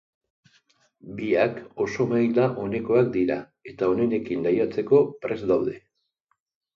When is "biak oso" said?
1.17-2.07